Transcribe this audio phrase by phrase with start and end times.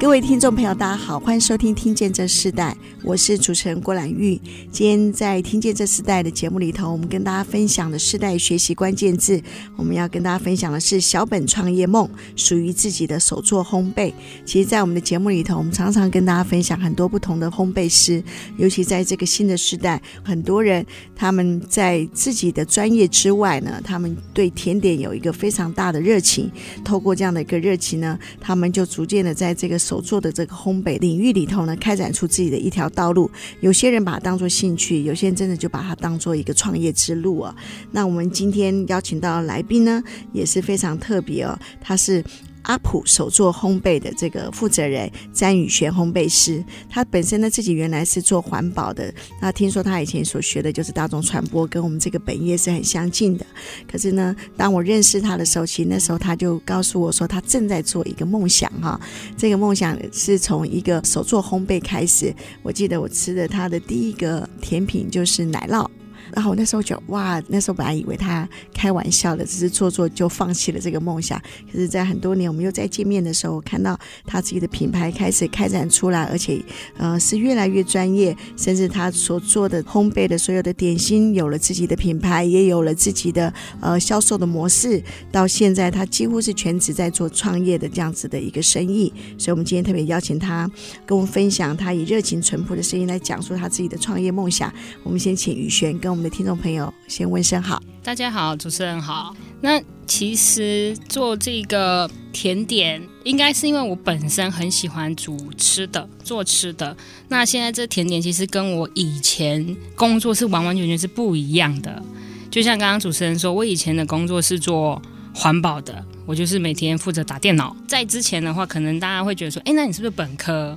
[0.00, 2.70] 各位听众朋友，大家好，欢迎收听《听见这世代》，
[3.02, 4.40] 我是主持人郭兰玉。
[4.70, 9.42] 今天在《听见这世代》的节目里头，我们跟大家分享的世代学习关键字，
[9.76, 14.12] 我们要跟大家分享的是小本创业梦，属于自己的手作烘焙。
[14.46, 18.22] 其实，在我们的节目里头，我们常常跟大家分享很多不同的烘焙师，
[18.56, 20.86] 尤其在这个新的时代，很多人
[21.16, 26.48] 他们在自己的专业之外呢，他们对甜点有一个非常大的热情。
[26.84, 33.30] 透过这样的一个热情呢，他们就逐渐的在这个所做的这个烘焙领域里头呢，开展出自己的一条道路。
[33.60, 37.56] 有些人把它当做兴趣，有些人真的就把它当做一个创业之路啊。
[37.90, 40.02] 那我们今天邀请到的来宾呢，
[40.34, 42.22] 也是非常特别哦，他是。
[42.68, 53.46] 阿普手作烘焙的这个负责人詹宇璇烘焙师，他本身呢自己原来是做环保的，那听说他以前所学的就是大众传播，跟我们这个本业是很相近的。
[53.90, 59.00] 可是呢，当我认识他的时候，其实那时候他就告诉我说，他正在做一个梦想哈，
[59.34, 62.34] 这个梦想是从一个手作烘焙开始。
[62.62, 65.88] 我记得我吃的他的第一个甜品就是奶酪。
[66.32, 71.40] 然后我那时候就哇，那时候本来以为他开玩笑的，只是做做就放弃了这个梦想。
[71.72, 76.62] 可是，在很多年我们又再见面的时候，我看到他自己的品牌开始开展出来，而且
[76.96, 85.02] 呃是越来越专业，甚至他所做的烘焙的所有的点心有了自己的品牌，也有了自己的呃销售的模式。
[85.30, 89.12] 到现在，他几乎是全职在做创业的这样子的一个生意。
[89.36, 90.70] 所以，我们今天特别邀请他
[91.06, 94.72] 跟我们分享他以热情淳朴的声音来讲述他自己的创业梦想。
[95.02, 96.18] 我们先请宇璇跟我们。
[96.18, 99.32] 我们的听众朋友先问声好，大家好，主持人好。
[99.60, 106.96] 那其实做这个甜点，应该是因为我本身很喜欢煮吃的，做吃的。
[107.28, 112.02] 那现在这甜点其实跟我以前工作是完完全全是不一样的。
[112.50, 115.00] 就像刚刚主持人说，我以前的工作是做
[115.32, 117.76] 环保的，我就是每天负责打电脑。
[117.86, 120.76] 在之前的话，可能大家会觉得说，哎，那你是不是本科？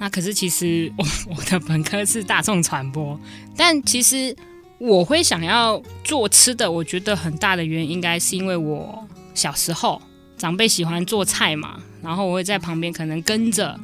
[0.00, 1.06] 那可是其实我
[1.36, 3.16] 我的本科是大众传播，
[3.56, 4.36] 但其实。
[4.80, 10.00] 我会想要做吃的，我觉得很大的原因应该是因为我小时候
[10.38, 13.78] 长辈喜欢做菜嘛，然后我会在旁边可能跟着，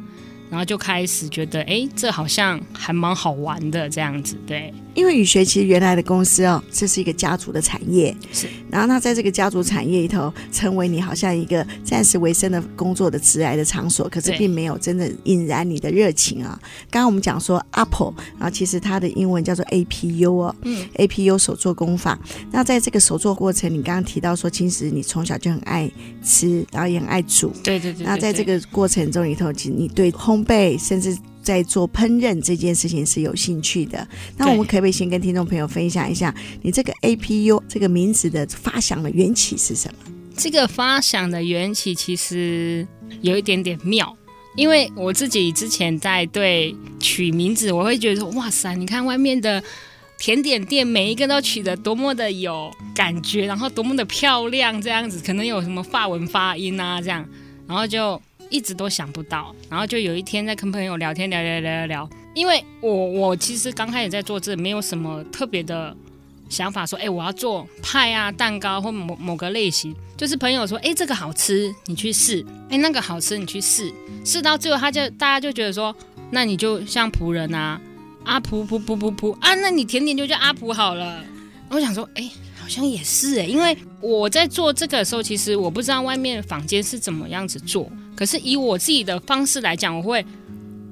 [0.48, 4.72] 然后就开始觉得，哎，这好像还蛮好玩的这样子，对。
[4.96, 8.48] 因为雨学其实原来的公司哦，这是一个家族的产业，是。
[8.70, 16.58] 然后他在这个家族产业里头，成为你好像一个暂时维生的工作的职涯的场所，可是并没有真的引燃你的热情啊。
[16.90, 22.18] 刚刚我们讲说 Apple，然后其实它的英文叫做 APU 哦，嗯，APU 手作工坊。
[22.50, 25.90] 那在这个手作过程，你刚刚提到说，其实你从小就很爱
[26.24, 28.06] 吃，然后也很爱煮，对对对，对。
[28.06, 31.16] 那在这个过程中里头，其实你对烘焙甚至。
[31.46, 34.04] 在做烹饪这件事情是有兴趣的，
[34.36, 40.12] 那我们可不可以先跟听众朋友分享一下，你这个 APU 这个名字的发想的缘起是什么？
[40.36, 42.84] 这个发想的缘起其实
[43.22, 44.12] 有一点点妙，
[44.56, 49.62] 因为我自己之前在对取名字，我会觉得说，哇塞，你看外面的
[50.18, 57.24] 甜点店每一个都取得多么的有感觉，然后多么的漂亮，这样子可能有什么发文发音啊，这样，
[57.68, 58.20] 然后就。
[58.50, 62.10] 一直都想不到，然后就有一天在跟朋友聊天，聊聊聊聊聊。
[62.34, 65.96] 因为我我其实刚开始在做这，没有什么特别的
[66.48, 69.94] 想法，说哎我要做派啊蛋糕或某某个类型。
[70.16, 73.92] 就是朋友说哎这个好吃，你去试；哎那个好吃，你去试。
[74.24, 75.94] 试到最后，他就大家就觉得说，
[76.30, 77.80] 那你就像仆人啊，
[78.24, 81.24] 阿仆仆仆仆仆啊，那你甜点就叫阿仆好了。
[81.70, 82.30] 我想说哎。
[82.58, 87.88] 好像也是哎，因为我在做这个的时候，其实我不知道外面坊间是怎么样子做。
[88.16, 90.24] 可是以我自己的方式来讲，我会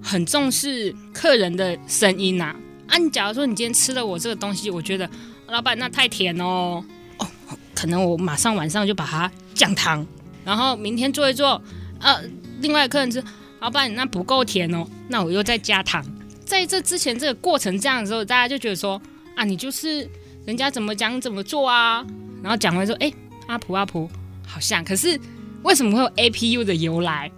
[0.03, 2.55] 很重视客人的声音呐。
[2.87, 5.09] 啊，你假如说你今天吃了我这个东西，我觉得
[5.49, 6.85] 老板那太甜哦，
[7.19, 7.27] 哦，
[7.75, 10.07] 可能我马上晚上就把它降糖。
[10.45, 11.61] 然后明天做一做，
[11.99, 12.23] 呃，
[12.61, 13.25] 另外客人吃，
[13.61, 16.05] 老板你那不够甜哦，那我又再加糖。
[16.45, 19.01] 在这之前这个过程这样的时候，大家就觉得说
[19.35, 20.09] 啊，你就是。
[20.47, 22.05] 人家怎么讲怎么做啊？
[22.43, 23.11] 然后讲完说，哎，
[23.47, 24.07] 阿婆阿婆
[24.47, 25.19] 好像，可是
[25.65, 27.31] 为什么会有 APU 的由来？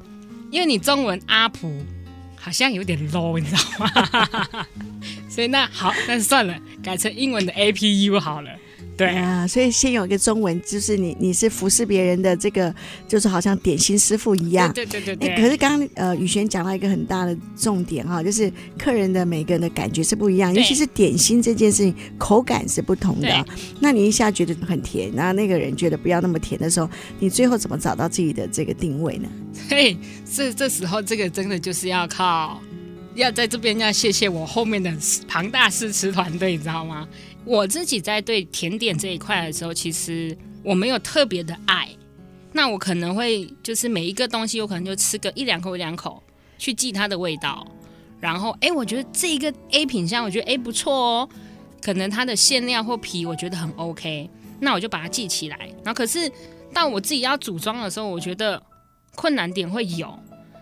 [0.51, 1.85] 因为你中文阿普
[2.37, 4.67] 好像有点 low，你知道吗？
[5.29, 8.51] 所以那好，那算了，改成英文的 APU 好了。
[8.97, 12.75] 对啊，所以先有一个中文，就是你你是服侍别人的这个，
[13.07, 14.73] 就是好像点心师傅一样。
[14.73, 15.37] 对对对对。
[15.37, 23.47] 可是刚刚呃雨璇讲到一个很大的重点哈，就是客人的每个人的感觉是不一样，尤其是点心这件事情，口感是不同的。
[23.81, 26.89] 那你一下觉得很甜，然后那个人觉得不要那么甜的时候，
[27.19, 29.29] 你最后怎么找到自己的这个定位呢？
[29.69, 32.61] 嘿，这这时候这个真的就是要靠。
[33.15, 34.93] 要在这边要谢谢我后面的
[35.27, 37.09] 庞大试吃团队，你知道吗？
[37.47, 41.89] 我自己在对甜点这一块的时候，其实我没有特别的爱。
[42.53, 46.23] 那我可能会就是每一个东西，我可能就吃个一两口一两口，
[46.59, 47.67] 去记它的味道。
[48.19, 51.29] 然后，哎，我觉得这一个 A 品项，我觉得哎不错哦。
[51.83, 54.29] 可能它的馅料或皮，我觉得很 OK。
[54.59, 55.57] 那我就把它记起来。
[55.85, 56.31] 然后，可是
[56.73, 58.61] 到我自己要组装的时候，我觉得
[59.15, 60.19] 困难点会有。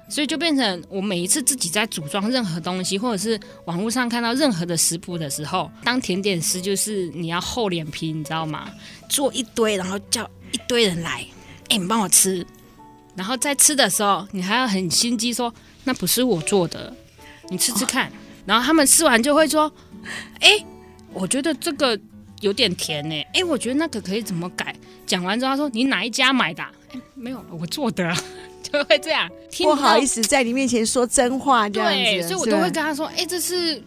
[0.08, 8.70] 所以就变成我每一次自己在组装任何东西，或者是网络上看到任何的食谱的时候，当甜点师就是你要厚脸皮，你知道吗？
[9.08, 11.26] 做一堆，然后叫一堆人来，
[11.68, 12.46] 哎，你帮我吃，
[13.16, 15.52] 然后在吃的时候，你还要很心机说
[15.84, 16.94] 那不是我做的，
[17.48, 18.10] 你吃吃看。
[18.46, 19.72] 然后他们吃完就会说，
[20.40, 20.50] 哎，
[21.12, 21.98] 我觉得这个
[22.40, 24.76] 有点甜呢，哎，我觉得那个可以怎么改？
[25.06, 26.62] 讲完之后他说你哪一家买的？
[26.92, 28.14] 哎，没有，我做的。
[28.84, 33.80] 会这样，不好意思在你面前说真话这样子，对，所以我都会跟他说：“哎，这是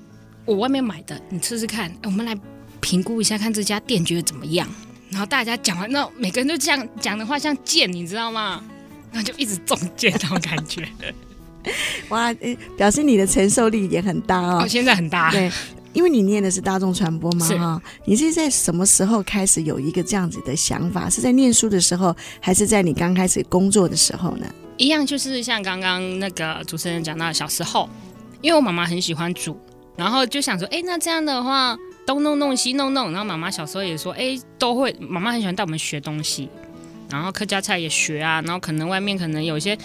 [0.46, 1.92] 我外面买的，你吃吃看。
[2.04, 2.38] 我们来
[2.80, 4.68] 评估一下，看这家店觉得怎么样。”
[5.10, 8.64] 然后大家讲完，那每个人都这样讲的话像剑，你知道吗？
[9.12, 10.88] 然后就一直中箭那种感觉。
[12.10, 12.34] 哇，
[12.78, 14.62] 表示你的承受力也很大哦。
[14.64, 15.52] 哦，现在很大，对，
[15.94, 17.82] 因为你念的是大众传播嘛，哈。
[18.06, 21.10] 你是在什么时候开始有一个这样子的想法？
[21.10, 24.46] 是在念书的时候，还是在你刚开始工作的时候呢？
[24.78, 27.90] 一样就是像刚刚那个主持人讲到，小时候，
[28.42, 29.60] 因为我妈妈很喜欢煮，
[29.96, 31.76] 然后就想说，哎，那这样的话，
[32.06, 36.48] 东弄弄西弄弄，然后妈妈小时候也说，哎，都会，妈妈很喜欢带我们学东西，
[37.10, 39.76] 然后客家菜也学啊，然后可能外面可能有一些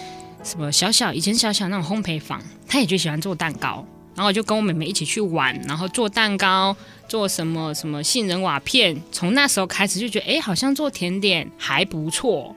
[0.43, 6.75] 什么小小以前小小那种烘焙坊，她也就喜欢做蛋糕，然后就跟我妹妹一起去玩，然后做蛋糕，
[7.07, 12.55] 做什么什么杏仁瓦片，从那时候开始就觉得，哎，好像做甜点还不错，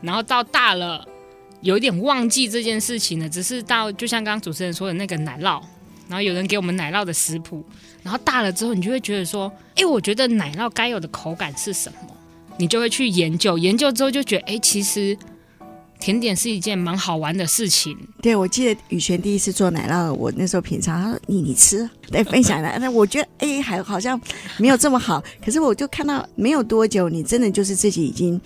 [0.00, 1.08] 然后到大了。
[1.64, 5.58] 有一点忘记这件事情了，只是到就像刚刚主持人说的那个奶酪，
[6.08, 7.64] 然后有人给我们奶酪的食谱，
[8.02, 12.14] 然后大了之后，你就会觉得说，哎，我觉得奶酪该有的口感是什么？
[12.58, 15.16] 你就会去研究，研究之后就觉得，哎，其实
[15.98, 17.96] 甜点是一件蛮好玩的事情。
[18.20, 24.20] 对，我记得雨璇第一次做奶酪，我那时候品尝，他说你你吃，对分享来， 那我觉得哎还好像
[24.58, 28.38] 没有这么好，可是我就看到没有多久，你真的就是自己已经。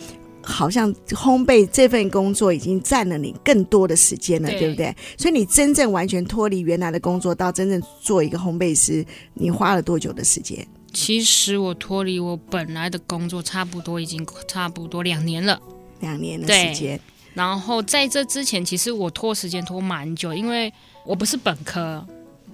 [0.49, 4.97] 好像烘焙这份工作已经占了你更多的时间了，对，对不对？
[5.19, 9.05] 所以你真正完全脱离原来的工作，到真正做一个烘焙师，
[9.35, 10.67] 你花了多久的时间？
[10.95, 15.61] 其实我脱离我本来的工作，差不多已经差不多两年了，
[16.01, 16.99] 两年的时间。
[17.35, 20.73] 然后在这之前，其实我拖时间拖蛮久，因为
[21.05, 22.05] 我不是本科，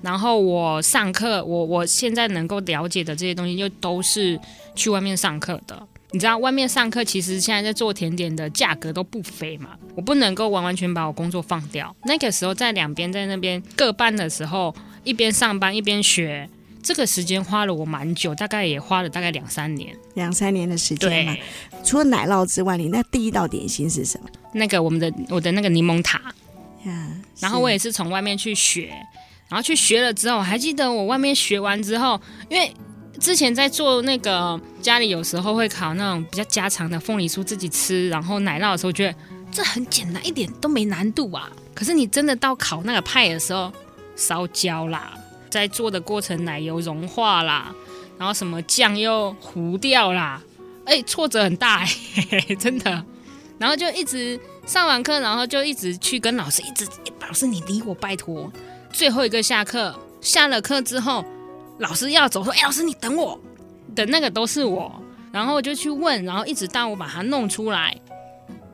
[0.02, 4.38] 然后我上课，我我现在能够了解的这些东西，就都是
[4.74, 5.88] 去外面上课的。
[6.14, 9.70] 你知道外面上课，其实现在在做甜点的价格都不菲嘛。
[9.96, 11.92] 我不能够完完全把我工作放掉。
[12.04, 14.72] 那个时候在两边在那边各班的时候，
[15.02, 16.48] 一边上班一边学，
[16.80, 21.36] 这个时间花了我蛮久，大概也花了大概两三年，两三年的时间嘛。
[21.82, 24.28] 除了奶酪之外，你那第一道点心是什么？
[24.52, 26.32] 那个我们的我的那个柠檬塔
[26.84, 27.08] 呀。
[27.40, 28.86] 然后我也是从外面去学，
[29.48, 32.72] 然后去学了之后，我还记得我外面学完之后，因为。
[33.20, 39.14] 之前在做那个家里有时候会烤那种比较家常的凤梨酥自己吃，然后奶酪的时候，觉得
[39.52, 41.50] 这很简单，一点都没难度啊。
[41.74, 43.72] 可是你真的到烤那个派的时候，
[44.16, 45.14] 烧焦啦，
[45.48, 47.72] 在做的过程奶油融化啦，
[48.18, 50.42] 然后什么酱又糊掉啦，
[50.84, 53.04] 哎，挫折很大嘿嘿， 真的。
[53.58, 56.86] 然后就一直上完课，然后就一直去跟老师一直，
[57.20, 58.52] 老师你理我拜托。
[58.92, 61.24] 最后一个下课，下了课之后。
[61.78, 63.38] 老师要走，说：“哎，老师，你等我，
[63.94, 64.92] 等那个都是我。”
[65.32, 67.96] 然后我就去问，然后一直到我把它弄出来，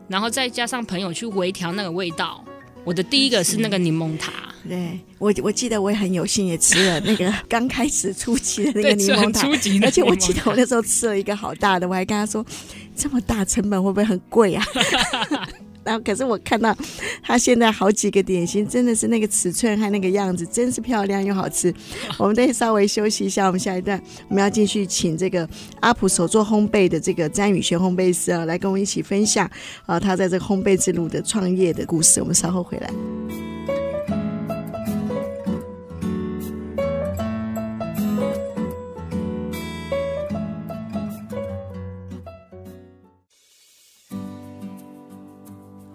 [0.08, 2.44] 然后再加上朋友去微调那个味道。
[2.84, 4.32] 我的第一个是那个柠檬塔，
[4.68, 9.46] 对，我我记得我也很有幸也吃了 那个刚开始初期的那个柠檬塔，
[9.84, 12.44] 而且我记得我那时候吃了一个好大的，我还跟他说
[12.96, 14.64] ：“这么大成本会不会很贵啊？”
[15.84, 16.76] 然后可是我看到
[17.22, 21.74] 他现在好几个点心，真的是那个尺寸和那个样子，真是漂亮又好吃。
[22.18, 25.48] 我们得稍微休息一下，我们下一段我们要继续请这个
[25.80, 29.50] 阿普手做烘焙的这个詹宇轩烘焙师啊，来跟我们一起分享
[29.86, 32.20] 啊他在这个烘焙之路的创业的故事。
[32.20, 33.79] 我们稍后回来。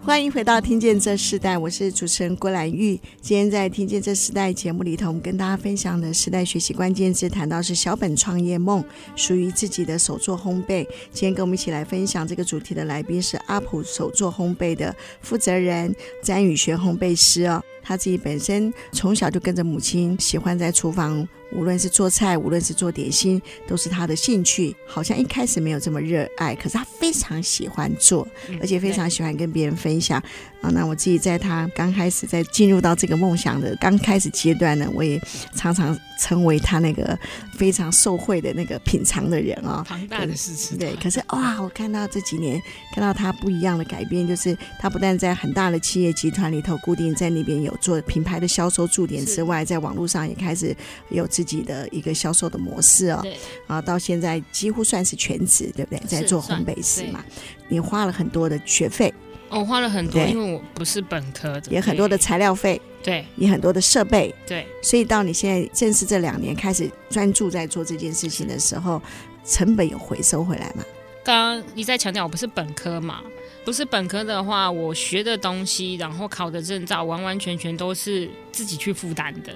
[0.06, 2.96] 欢迎回到《听见这世代》，我是主持人郭兰玉。
[3.22, 8.86] 今天在《听见这世代》节目里头，我们跟大家分享的时代学习关键字，谈到是小本创业梦，
[9.16, 10.86] 属于自己的手作烘焙。
[11.12, 17.60] 今天跟我们一起来分享这个主题的来宾是阿普手作烘焙的负责人詹宇轩烘焙师哦。
[17.82, 21.28] 他自己本身从小就跟着母亲，喜欢在厨房。
[21.56, 24.76] 无论是做菜，无论是做点心，都是他的兴趣。
[24.86, 28.28] 好像一开始没有这么热爱，可是他非常喜欢做，
[28.60, 30.22] 而且非常喜欢跟别人分享。
[30.62, 35.22] 啊，那我自己在他刚开始在进入到这个梦想的刚开始阶段呢，我也
[35.54, 37.18] 常常成为他那个
[37.54, 39.86] 非常受惠的那个品尝的人啊。
[39.88, 40.78] 庞大的事情。
[40.78, 42.60] 对，可是哇，我看到这几年
[42.94, 50.76] 看到他不一样的改变，就是他不但在很大的企业集团里头固定在那边有做品牌的销售驻点之外，在网络上也开始
[51.10, 53.38] 有自己的一个销售的模式哦，对，
[53.68, 56.00] 啊，到现在几乎算是全职，对不对？
[56.08, 57.24] 在做烘焙师嘛，
[57.70, 59.14] 你花了很多的学费，
[59.50, 69.02] 我、哦、花了很多，因为我不是本科的，也很多的材料费，对，也很多的设备，对，所以到你现在正是这两年开始专注在做这件事情的时候，
[69.46, 70.84] 成本有回收回来吗？
[71.24, 73.22] 刚刚一再强调，我不是本科嘛，
[73.66, 79.52] 不是本科的话，我学的东西，然后考的证照，完完全全都是自己去负担的。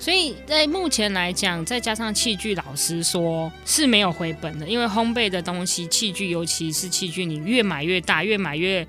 [0.00, 4.66] 所以在目前来讲，再加上器具，老师说是没有回本的。
[4.66, 8.84] 因为烘焙的东西，器具尤其是器具，你越买越大，越买越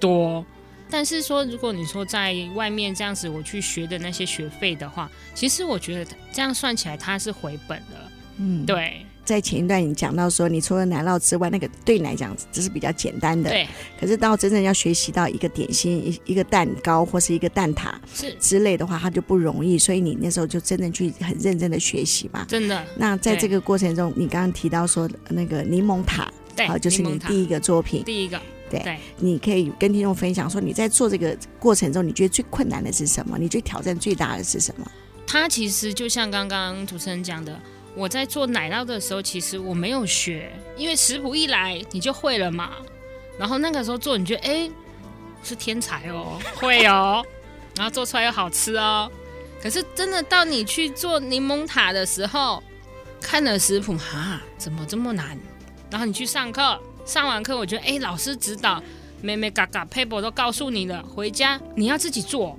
[0.00, 0.44] 多。
[0.90, 8.10] 但是说，如果你说在外面这样子我去学的那些学费的话，其实我觉得这样算起来它是回本的。
[8.38, 9.06] 嗯，对。
[9.28, 13.50] 在前一段你讲到说，你除了奶酪之外，那个对你来讲只是比较简单的。
[13.50, 13.68] 对。
[14.00, 19.78] 可是到真正要学习到一个点心、一一个蛋糕或是一个蛋挞是之类的话，它就不容易。
[19.78, 22.46] 所以你那时候就真正去很认真的学习嘛。
[22.48, 22.82] 真的。
[22.96, 28.02] 那在这个过程中，你刚刚提到说那个柠檬塔，对，好，就是你第一个作品。
[28.04, 28.40] 第一个。
[28.70, 28.80] 对。
[28.80, 28.98] 对。
[29.18, 33.36] 你可以跟听众分享说，你在做这个过程中，你觉得最困难的是什么？
[33.38, 34.90] 你最挑战最大的是什么？
[35.26, 37.60] 它其实就像刚刚主持人讲的。
[37.98, 42.76] 我在做奶酪的时候，其实我没有学，因为食谱一来你就会了嘛。
[43.36, 44.70] 然后那个时候做，你觉得哎，
[45.42, 47.26] 是天才哦， 会哦，
[47.74, 49.10] 然后做出来又好吃哦。
[49.60, 52.62] 可是真的到你去做柠檬塔的时候，
[53.20, 55.36] 看了食谱哈，怎么这么难？
[55.90, 58.80] 然后你去上课，上完课我觉得哎，老师指导，
[59.20, 62.56] 妹妹嘎嘎 paper 都告诉你了，回家你要自己做，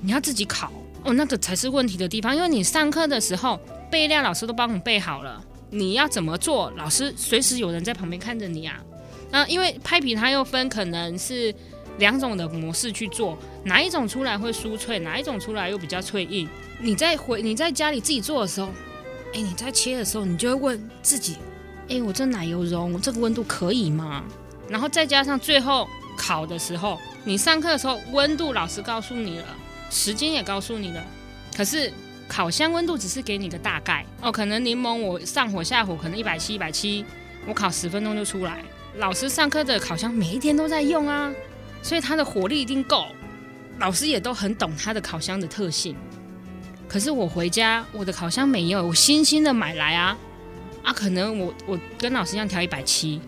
[0.00, 0.72] 你要自己烤
[1.04, 3.60] 哦，那个才是问题的地方，因为你上课的时候。
[3.90, 6.70] 备料老师都帮你备好了，你要怎么做？
[6.76, 8.80] 老师随时有人在旁边看着你啊。
[9.30, 11.54] 那因为拍皮它又分可能是
[11.98, 16.48] 两种的模式去做，哪一种出来会酥脆，哪一种出来又比较脆硬。
[16.80, 18.68] 你在回你在家里自己做的时候，
[19.34, 21.36] 哎，你在切的时候，你就会问自己，
[21.88, 24.24] 哎，我这奶油溶这个温度可以吗？
[24.68, 29.46] 然后再加上最后烤的时候，你上课的时候温度老师告诉你了，
[29.90, 31.04] 时间也告诉你了，
[31.56, 31.92] 可是。
[32.30, 37.04] 烤箱温度只是给你个大概哦，可能柠檬我上火下火可能一百七一百七，
[37.44, 38.62] 我烤十分钟就出来。
[38.98, 41.32] 老师上课的烤箱每一天都在用啊，
[41.82, 43.04] 所以它的火力一定够。
[43.80, 45.96] 老师也都很懂它的烤箱的特性。
[46.86, 50.16] 可是我回家我的烤箱没有，我新新的买来啊
[50.84, 53.20] 啊，可能我我跟老师一样调一百七，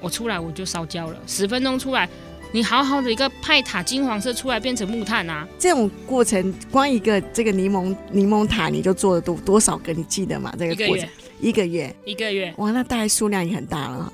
[0.00, 2.08] 我出来我就烧焦了，十分钟出来。
[2.56, 5.46] 你好好的一个派塔金黄色出来变成木炭啊！
[5.58, 9.92] 这种过程，光一个这个柠檬柠檬塔你就做了多多少个？
[9.92, 10.50] 你记得吗？
[10.58, 11.06] 这个过程
[11.38, 14.10] 一个月，一个月，哇，那大概数量也很大了。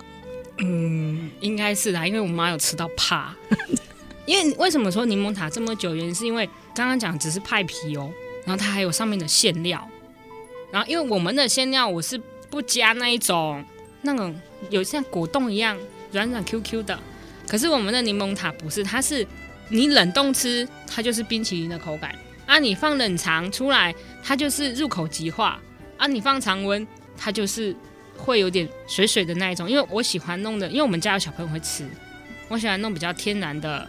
[0.58, 3.32] 嗯，应该是的，因为我妈有吃到怕。
[4.26, 5.94] 因为为什么说柠檬塔这么久？
[5.94, 6.44] 原因是因为
[6.74, 8.10] 刚刚讲只是派皮哦，
[8.44, 9.88] 然后它还有上面的馅料，
[10.72, 12.20] 然后因为我们的馅料我是
[12.50, 13.64] 不加那一种
[14.00, 14.34] 那种
[14.68, 15.78] 有像果冻一样
[16.10, 16.98] 软软 Q Q 的。
[17.48, 19.26] 可是我们的柠檬塔不是，它是
[19.68, 22.14] 你冷冻吃，它就是冰淇淋的口感
[22.46, 25.60] 啊；你放冷藏出来，它就是入口即化
[25.96, 27.74] 啊；你放常温，它就是
[28.16, 29.70] 会有点水水的那一种。
[29.70, 31.84] 因为我喜欢弄的，因为我们家有小朋友会吃，
[32.48, 33.88] 我喜欢弄比较天然的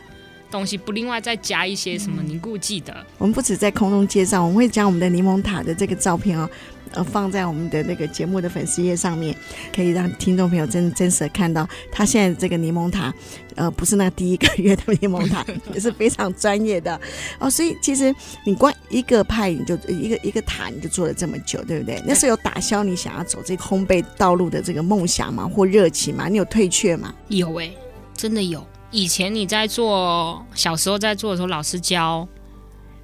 [0.52, 3.06] 东西，不另外再加一些什么凝固剂的。
[3.18, 6.50] 我们不止在空中介绍，我们会将我们的柠檬塔的这个照片哦。
[6.94, 9.36] 呃，放在我们的那个节目的粉丝页上面，
[9.76, 13.14] 可以让听众朋友真真实的看到，他现在这个柠檬塔，
[13.56, 17.00] 呃，不是那第一个月的柠檬塔， 也是非常专业的
[17.40, 17.50] 哦。
[17.50, 18.14] 所以其实
[18.46, 22.02] 你光一个派，你就一个一个塔，你就做了这么久，对不对？
[22.06, 25.48] 那是有打消你想要走这个烘焙道路的这个梦想吗？
[25.48, 26.28] 或热情吗？
[26.28, 27.14] 你有退却吗？
[27.30, 27.78] 有诶、欸，
[28.16, 28.66] 真的有。
[28.92, 32.28] 以前你在做，小时候在做的时候，老师教，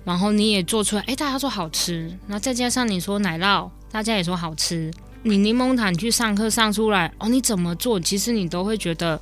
[0.04, 3.70] 然后你也做出来，哎，大家说好吃，然后再加上你说奶酪。
[3.92, 4.92] 大家也说好吃，
[5.24, 8.00] 你柠檬塔你去上课上出来哦，你怎么做？
[8.00, 9.20] 其实你都会觉得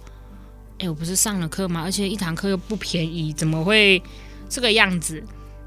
[0.80, 1.82] 哎，我不是上了课吗？
[1.84, 4.02] 而且一堂课又不便宜，怎么会
[4.50, 5.24] 这个样子？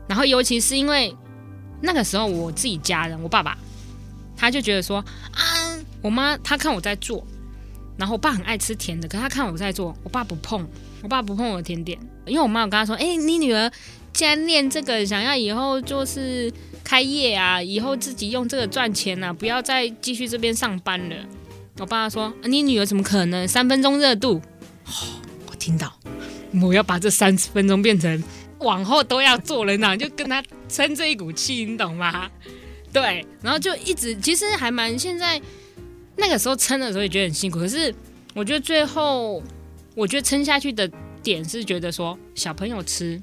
[0.07, 1.15] 然后尤其是因为
[1.81, 3.57] 那个时候我自己家人，我爸爸
[4.37, 4.99] 他就觉得说
[5.33, 5.43] 啊，
[6.03, 7.27] 我妈他看我在做，
[7.97, 10.67] 然后我爸很爱吃甜的，可他看我在做，我爸不碰，
[11.03, 13.71] 我爸不碰我的甜点，因为我妈有跟他说，哎，你女儿
[14.13, 16.53] 既然练这个，想要以后就是
[16.91, 21.15] 开业啊，以后自己用这个赚钱啊，不要再继续这边上班了。
[21.79, 24.43] 我爸爸说，你女儿怎么可能三分钟热度？
[24.87, 24.91] 哦，
[25.49, 25.97] 我听到，
[26.61, 28.21] 我要把这三十分钟变成
[28.59, 32.29] 往后都要做人呐，就跟他撑这一股气，你懂吗？
[32.93, 35.41] 对，然后就一直，其实还蛮现在
[36.17, 37.95] 那个时候撑的时候也觉得很辛苦，可是
[38.35, 39.41] 我觉得最后，
[39.95, 40.91] 我觉得撑下去的
[41.23, 43.23] 点是觉得说小朋友吃，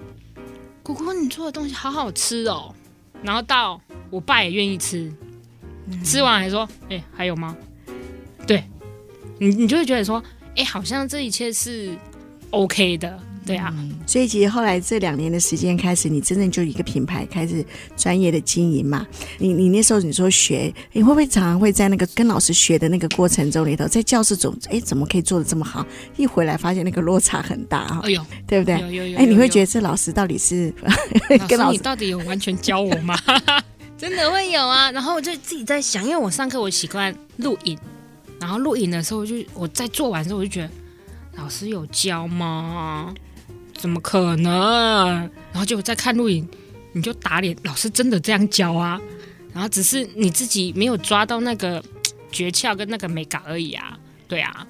[0.81, 2.74] 姑姑你做的东西好好吃哦，
[3.24, 5.12] 然后到我爸也愿意吃，
[6.03, 7.55] 吃完还说，哎，还有吗？
[8.45, 8.63] 对，
[9.39, 10.24] 你你就会觉得说。
[10.55, 11.95] 哎，好像这一切是
[12.50, 13.73] OK 的，对啊。
[13.77, 19.07] 嗯、所以其实后来这两年的时间开始，你真正就一个品牌开始专业的经营嘛。
[19.39, 25.85] 你你那时候你说学，你会不会常常会在那个跟老师学的那个过程中里头，在教室总，哎，怎么可以做的这么好？
[26.17, 28.01] 一回来发现那个落差很大啊！
[28.03, 28.79] 哎呦，对不对？
[28.81, 29.17] 有有有。
[29.17, 30.73] 哎，你会觉得这老师到底是
[31.47, 33.17] 跟 老师，老师你到底有完全教我吗？
[33.97, 34.91] 真的会有啊。
[34.91, 37.77] 然后我就自己在想，因为我上课我习惯录影。
[38.39, 40.69] 然后录影的时候我，就我在做完之后，我就觉得
[41.37, 43.13] 老师有教吗？
[43.77, 45.07] 怎么可能？
[45.51, 46.48] 然后就在看录影，
[46.93, 49.00] 你就打脸，老师真的这样教啊？
[49.53, 51.84] 然后只是你自己没有抓到那个
[52.31, 53.98] 诀窍跟那个美感而已啊。
[54.27, 54.67] 对啊，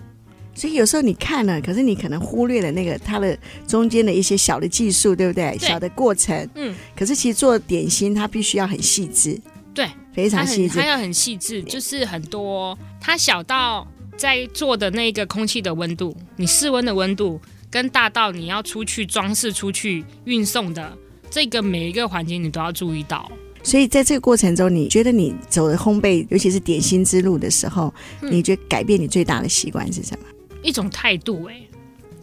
[0.53, 3.37] 所以有时候你看了，可是你可能忽略了那个它的
[3.67, 5.57] 中间的一些小的技术，对不对？
[5.57, 6.75] 对小的过程，嗯。
[6.95, 9.39] 可是其实做点心，它必须要很细致。
[9.73, 20.97] 对，非常细致，它要很细致，就是很多，它小到在做的那个空气的温度，你室温的温度，跟大到你要出去装饰、出去运送的
[21.29, 23.31] 这个每一个环节，你都要注意到。
[23.63, 30.25] 所以在这个过程中，你觉得你走的烘焙，尤其是点心之路的时候，嗯、你觉得改变你最大的习惯是什么？
[30.63, 31.61] 一种态度、欸，哎，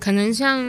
[0.00, 0.62] 可能像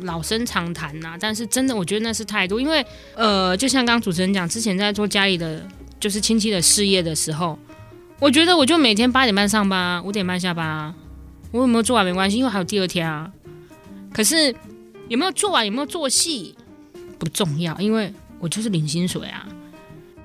[0.00, 5.66] 老生常谈呐，但是真的，我觉得那是态度，因为呃，就像刚刚主持人讲，之前在做家里的。
[6.00, 7.58] 就是亲戚的事业的时候，
[8.20, 10.94] 我觉得我就每天八点半上班，五点半下班啊。
[11.50, 13.32] 我有没有做完没关系，因为还有第二天啊。
[14.14, 14.54] 可是
[15.08, 16.54] 有没有做完，有没有做细
[17.18, 19.46] 不重要，因为我就是领薪水啊。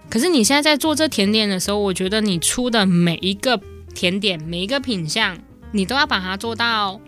[0.10, 3.60] 可是你现在在做这甜点的时候，我觉得你出的每一个
[3.96, 5.38] 甜点，每一个品相，
[5.72, 7.02] 你都要把它做到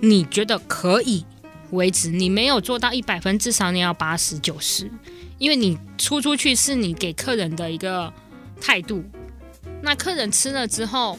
[0.00, 1.24] 你觉得可以
[1.72, 2.08] 为止。
[2.08, 4.90] 你没有做到一百分，至少你要八十九十。
[5.38, 8.12] 因为你出出去是你给客人的一个
[8.60, 9.04] 态度，
[9.82, 11.18] 那客人吃了之后，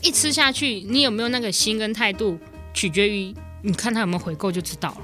[0.00, 2.38] 一吃下去，你有没有那个心跟态度，
[2.72, 5.00] 取决于你看他有没有回购就知道了。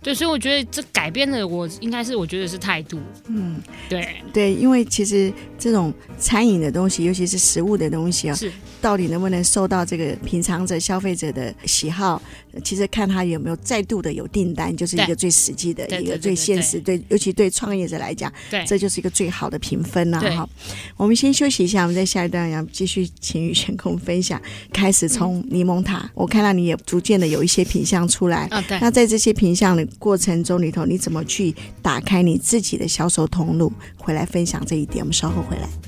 [0.00, 3.00] 对，所以我觉得这改变了我，应该是我觉得是态度。
[3.26, 8.50] 嗯，对对，因为其实这种餐饮的东西，尤其是食物的东西啊，是
[8.80, 12.20] 到底能不能受到这个品尝者、消费者的喜好？
[12.64, 16.80] 其实看他有没有再度的有订单，就是一个最实际的一个最现实。
[16.80, 20.20] 对，尤其对创业者来讲，对，这就是一个最好的评分了。
[20.20, 20.48] 哈，
[20.96, 24.40] 我们先休息一下，我们在下一段要继续请宇璇跟我们分享。
[24.72, 28.46] 开始从柠檬塔，我看到你也逐渐的有一些品相出来。
[28.50, 28.78] 啊，对。
[28.80, 33.72] 那在这些品相的过程中里头，你怎么去打开你自己的销售通路？
[33.96, 35.87] 回来分享这一点，我们稍后回来。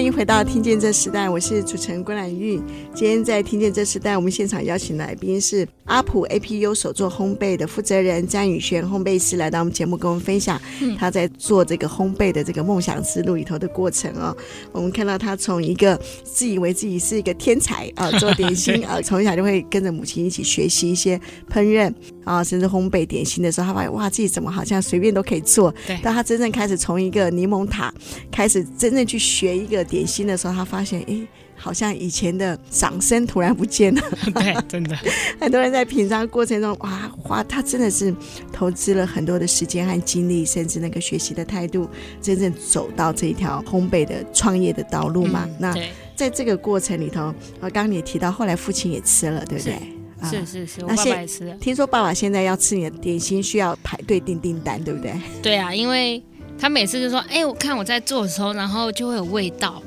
[0.00, 2.56] 欢迎回到《听见这时代》，我是主持人郭兰玉。
[2.94, 10.58] 今天在《听见这时代》，我们现场邀请来宾是阿普 APU 手作烘焙的负责人詹宇轩烘焙师，来到我们节目跟我们分享
[10.96, 14.34] 他在做这个烘焙的这个梦想之路里头的过程哦。
[14.70, 21.20] 我们看到他从一个自以为自己是一个天才啊， 做点心啊，从小就会跟着母亲一起学习一些
[21.52, 21.92] 烹饪
[22.24, 25.74] 啊，甚至烘焙点心的时候，他发现哇，自己怎么好像随便都可以做。
[25.86, 25.98] 对。
[26.00, 27.92] 当他真正开始从一个柠檬塔
[28.30, 29.80] 开始真正去学一个。
[29.90, 31.26] 点心的时候，他发现，哎，
[31.60, 34.02] 好像以前的掌声突然不见了。
[34.34, 34.96] 对，真的，
[35.38, 38.14] 很多人在品尝过程中，哇，哇，他真的是
[38.50, 41.86] 投资了很多的时间和精力，甚至那个学习的态度，
[42.22, 45.44] 真正走到这一条烘焙的创业的道路嘛。
[45.46, 45.74] 嗯、那
[46.16, 49.78] 在这个过程里头，我，刚刚你也提到，后来父亲也吃了，对不对？
[50.22, 51.54] 是是是，是，我爸爸也吃了。
[51.56, 55.12] 听说爸爸现在要吃你的点心，需要排队订订单，对不对？
[55.42, 56.22] 对啊，因为。
[56.58, 59.82] 他每次就说：“哎、欸，我看我在做的时候，然后就会有味道，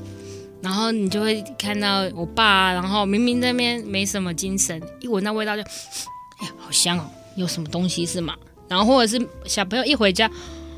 [0.64, 8.34] 然后你就会看到我爸，然后明明那边没什么精神，一闻到味道就，哎呀，好香哦，有什么东西是吗？
[8.70, 10.32] 然后或者是小朋友一回家，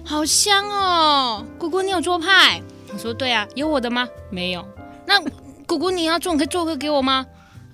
[0.04, 2.60] 好香哦，姑姑你有做派？
[2.92, 4.10] 我说对啊，有我的吗？
[4.32, 4.68] 没有。
[5.06, 5.22] 那
[5.68, 7.24] 姑姑你要做，你可以做个给我吗？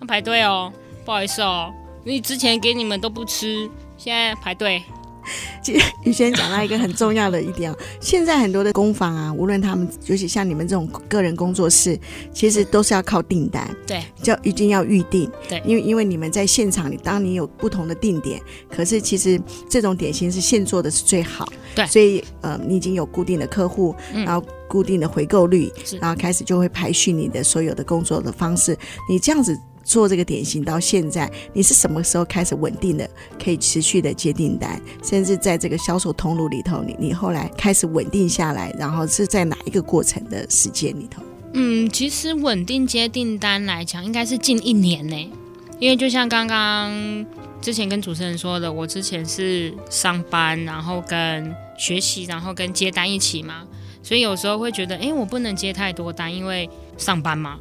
[0.02, 0.74] 要排队哦，
[1.06, 4.84] 不好意思哦，因为之前给你们都不吃，现在排队。
[6.04, 12.00] 宇轩讲到一个很重要的一点，现在很多的工坊啊，无论他们，尤其像你们这种个人工作室，
[12.34, 28.78] 其实都是要靠订单，对，就一定要预定，对，因为因为你们在现场你，当你有不同的定点，可是其实这种点心是现做的是最好，对，所以呃，你已经有固定的客户，然后固定的回购率，然后开始就会排序你的所有的工作的方式，
[29.10, 29.58] 你这样子。
[29.84, 33.10] 做这个点心到现在，你是什么时候开始稳定的，
[33.44, 41.22] 可以持续的接订单，甚至在这个销售通路里头，你你后来开始稳定下来，然后是在哪一个过程的时间里头？
[41.54, 45.32] 嗯，其实稳定接订单来讲，应该是近一年呢，
[45.80, 47.26] 因为就像刚刚
[47.60, 53.68] 之前跟主持人说的，我之前是上班，然后跟学习，然后跟接单一起嘛，
[54.02, 57.60] 所以有时候会觉得，哎，我不能接太多单，因为上班嘛。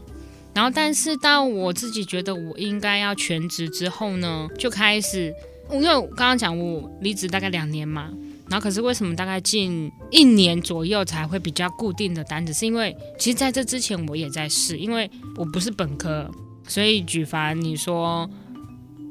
[0.53, 5.33] 然后，但是到我自己觉得我应该要全职之后呢，就开始，
[5.71, 8.11] 因为我刚刚讲我离职大概两年嘛，
[8.49, 12.53] 然后可是为什么大概近一年左右才会比较固定的单子？
[12.53, 16.29] 是因为其实在这之前我也在试，因为我不是本科，
[16.67, 18.29] 所以举凡你说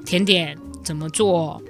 [0.06, 1.62] 甜点怎么做，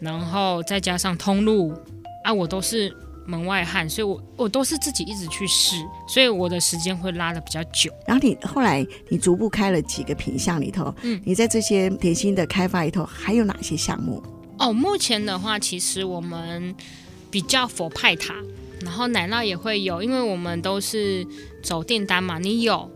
[0.00, 1.74] 然后再加上通路
[2.22, 2.96] 啊，我都是。
[3.26, 5.76] 门外汉，所以我我都是自己一直去试，
[6.08, 7.90] 所以我的时间会拉的比较久。
[8.06, 14.22] 然后你后来你逐步开了几个品项里头，嗯，你在这些点心的开发里头还有哪些项目？
[14.58, 16.74] 哦，目前的话，其实我们
[17.30, 18.34] 比较佛派塔，
[18.80, 21.26] 然后奶酪也会有，因为我们都是
[21.62, 22.90] 走订单嘛，你有，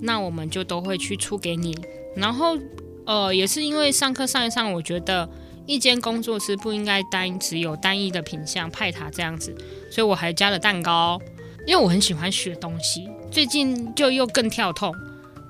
[0.00, 1.76] 那我们就都会去出给你。
[2.16, 2.58] 然后
[3.04, 5.28] 呃，也是因为上课上一上，我觉得。
[5.66, 9.54] 一间工作室不应该单只有单一的品相派塔这样子，
[9.90, 11.20] 所以我还加了蛋糕，
[11.66, 13.08] 因为我很喜欢学东西。
[13.30, 14.94] 最近就又更跳痛，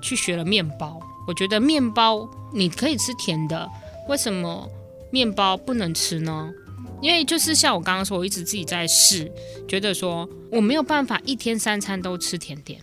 [0.01, 0.99] 去学了面包。
[1.27, 3.69] 我觉得面包你可以吃甜的，
[4.07, 4.67] 为什么
[5.11, 6.51] 面包不能吃呢？
[6.99, 9.31] 因为就是像我刚刚说，我一直自己在试，
[9.67, 12.81] 觉得说我没有办法一天三餐都吃甜点，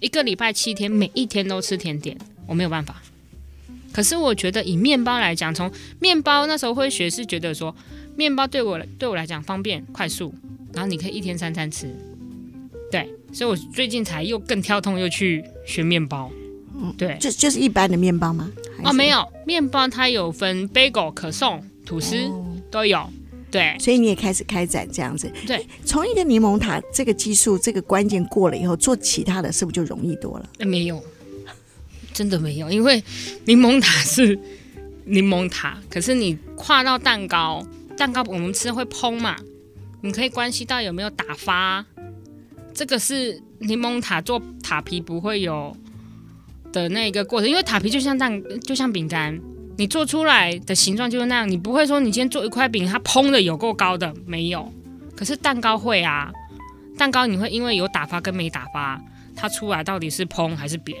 [0.00, 3.02] 一个礼拜七天每一天都吃甜点，我没有办法。
[3.92, 7.74] 可是我觉得以面包来讲，从面包那时候会学是觉得说，
[8.16, 10.34] 面包对我对我来讲方便快速，
[10.72, 11.94] 然后你可以一天三餐吃，
[12.90, 16.30] 对，所以我最近才又更跳通又去学面包，
[16.74, 18.50] 嗯，对，就就是一般的面包吗？
[18.82, 23.08] 哦，没有，面包它有分 bagel 可颂、吐司、哦、都有，
[23.50, 30.48] 对，所以你也开始开展这样子，对，从一个柠檬塔这个技术这个关键过了以后，做其他的是不是就容易多了？
[30.60, 31.02] 没有。
[32.12, 33.02] 真的没有，因为
[33.46, 34.38] 柠檬塔是
[35.04, 39.36] 柠檬塔，可是你跨到蛋糕，蛋糕我们吃会蓬嘛，
[40.00, 41.84] 你可以关系到有没有打发，
[42.72, 45.76] 这个是柠檬塔做塔皮不会有
[46.72, 49.40] 的那个过程，因为塔皮就像蛋，就像饼干，
[49.76, 54.72] 你做出来的形状就是那样，你不会说你今天做一块饼，它蓬的有够高的，没有，
[55.16, 56.30] 可是蛋糕会啊，
[56.96, 59.00] 蛋糕你会因为有打发跟没打发，
[59.34, 60.96] 它出来到底是蓬还是扁？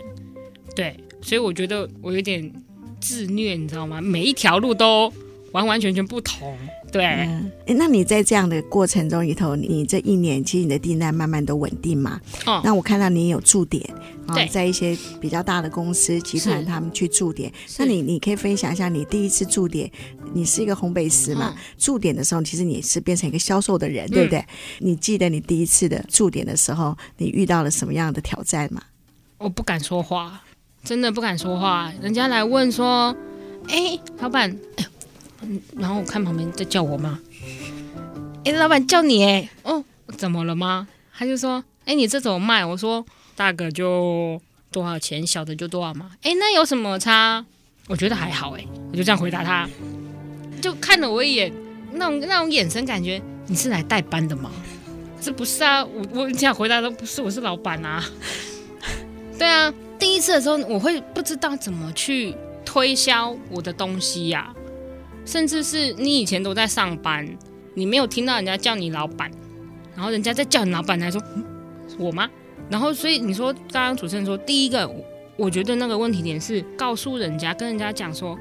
[0.74, 2.52] 对，所以我觉得我有点
[3.00, 4.00] 自虐，你知道吗？
[4.00, 5.12] 每一条路都
[5.52, 6.56] 完完全全不同。
[6.90, 12.20] 对，嗯，那你在这样的过程中里头，你这一年其实你的订单慢慢都稳定嘛？
[12.44, 13.82] 哦，那我看到你有驻点，
[14.34, 17.50] 对，在一些比较大的公司集团，他们去驻点。
[17.78, 19.90] 那你你可以分享一下，你第一次驻点，
[20.34, 21.54] 你是一个烘焙师嘛？
[21.78, 24.38] 驻、嗯、点的时候，其实你是变成一个销售的人，对不对？
[24.40, 24.46] 嗯、
[24.80, 28.82] 你记得你第一次的驻点的时候，你遇到了什么样的挑战吗？
[29.38, 30.42] 我不敢说话。
[30.84, 33.14] 真的不敢说话，人家来问说
[33.70, 34.84] ：“哎，老板，哎，
[35.76, 37.18] 然后我看旁边在叫我妈，
[38.44, 39.84] 哎，老板叫你，哎，哦，
[40.16, 43.04] 怎么了吗？”他就说：“哎，你这怎么卖？”我说
[43.36, 44.40] ：“大个就
[44.72, 47.44] 多少钱，小的就多少嘛。”哎，那有什么差？
[47.86, 49.68] 我觉得还好，哎，我就这样回答他，
[50.60, 51.52] 就看了我一眼，
[51.92, 54.50] 那种那种眼神，感觉你是来代班的吗？
[55.20, 55.84] 这不是啊？
[55.84, 58.04] 我我这样回答都不是，我是老板啊。
[59.38, 59.72] 对啊。
[60.02, 62.34] 第一次的时候，我会不知道怎么去
[62.64, 64.52] 推销我的东西呀、
[65.24, 67.24] 甚至是你以前都在上班，
[67.72, 69.30] 你没有听到人家叫你老板，
[69.94, 71.44] 然后人家在叫你老板，来说、嗯、
[72.00, 72.28] 我吗？
[72.68, 74.90] 然后所以你说刚刚主持人说，第一个，
[75.36, 78.36] 我觉得那个问题点是告诉人家，跟人家讲说，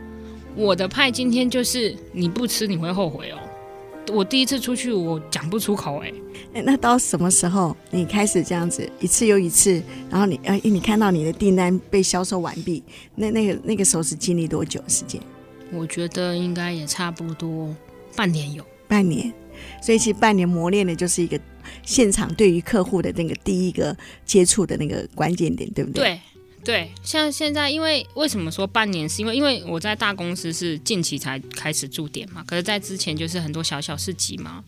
[0.56, 3.38] 我的派今天就是你不吃你会后悔哦，
[4.10, 6.12] 我第一次出去，我讲不出口哎、
[6.54, 6.62] 欸。
[6.64, 12.84] 那到什么时候你开始这样子一次又一次，然后你呃，你看到你的订单被销售完毕，
[13.16, 15.22] 那那个那个时候是经历多久时间？
[15.72, 17.74] 我觉得应该也差不多
[18.16, 18.66] 半年有。
[18.88, 19.32] 半年，
[19.82, 21.40] 所以其实半年磨练的就是一个
[21.82, 26.04] 现场对于客户的那个第一个接触的那个关键点，对不对？
[26.04, 26.20] 对
[26.64, 29.10] 对，像现在，因为为什么说半年？
[29.10, 34.64] 是因为因为我在大公司是近期才开始驻点嘛，可是在之前就是很多小小市集嘛，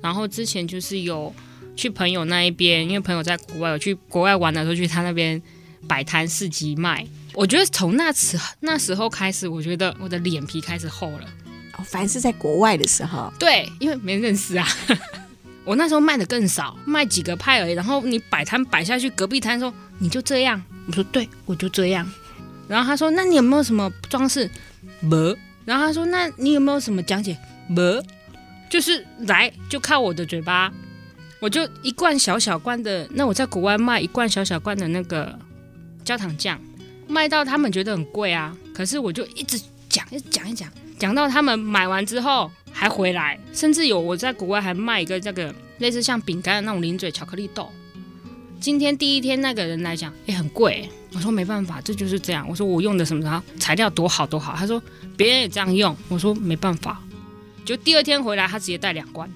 [0.00, 1.34] 然后之前就是有
[1.76, 5.40] 去朋友那一边，因为朋友在国外，有去国外玩的时候去他那边
[5.86, 7.06] 摆摊市集卖。
[7.34, 11.28] 我觉得从那次那时候开始，我觉得我的脸皮开始厚了。
[11.76, 14.66] 哦，凡是在国外的时候，对，因为没认识啊。
[15.64, 17.72] 我那时候卖的更少，卖几个派而已。
[17.72, 22.08] 然后你摆摊摆下去，隔壁摊说你就这样，我说对，我就这样。
[22.68, 24.50] 然后他说，那你有没有什么装饰？
[25.00, 25.36] 没。
[25.64, 27.36] 然后他说，那你有没有什么讲解？
[27.68, 28.02] 没。
[28.70, 30.72] 就是来就靠我的嘴巴，
[31.38, 33.06] 我就一罐小小罐的。
[33.12, 35.38] 那我在国外卖一罐小小罐的那个
[36.04, 36.60] 焦糖酱，
[37.06, 38.56] 卖到他们觉得很贵啊。
[38.74, 40.68] 可是我就一直讲，一直讲一讲。
[40.98, 42.50] 讲到他们买完之后
[42.84, 47.70] 还回来，甚至有我在国外还卖一个这个类似像饼干的那种零嘴巧克力豆。
[48.60, 50.86] 今天第一天那个人来讲，也很贵。
[51.14, 52.46] 我说没办法，这就是这样。
[52.46, 54.54] 我说我用的什么材料多好多好。
[54.54, 54.82] 他说
[55.16, 55.96] 别人也这样用。
[56.10, 57.02] 我说没办法。
[57.64, 59.26] 就第二天回来，他直接带两罐。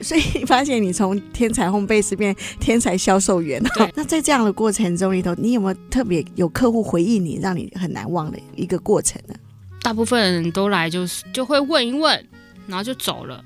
[0.00, 3.62] 所以发现你从天才烘焙师变天才销售员。
[3.74, 3.92] 对。
[3.96, 9.34] 那在这样的过程中里头，你有没有特别有客户回应你，让你很难忘的一个过程呢？
[9.82, 12.26] 大部分人都来就是就会问一问，
[12.68, 13.44] 然后就走了。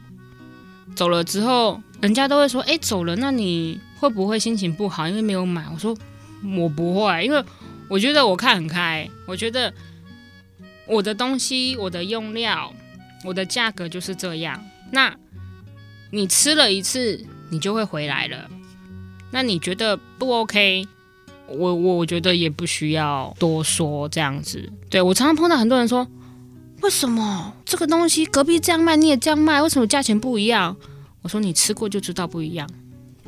[0.95, 5.09] 走了之后，人家都会说：“哎，走了，那你会不会心情不好？
[5.09, 5.97] 因为没有买。”我说
[6.59, 7.43] ：“我不会，因为
[7.89, 9.09] 我觉得我看很开。
[9.27, 9.73] 我觉得
[10.87, 12.71] 我的东西、我的用料、
[13.25, 14.63] 我的价格就是这样。
[14.91, 15.17] 那
[16.11, 18.51] 你吃了一次，你就会回来了。
[19.31, 20.87] 那你觉得不 OK？
[21.47, 24.71] 我我觉得也不需要多说这样子。
[24.91, 26.07] 对，我常常碰到很多人说。”
[26.83, 29.63] 为什么这个东西隔壁这样卖，你也这样卖？
[29.63, 30.77] 为什么价钱不一样？
[31.23, 32.69] 我说你吃过就知道不一样。